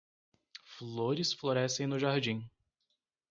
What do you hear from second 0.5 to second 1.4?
Flores